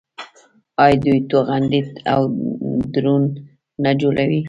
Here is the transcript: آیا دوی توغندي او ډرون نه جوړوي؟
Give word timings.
آیا 0.83 0.97
دوی 1.03 1.19
توغندي 1.31 1.81
او 2.13 2.21
ډرون 2.93 3.23
نه 3.83 3.91
جوړوي؟ 4.01 4.39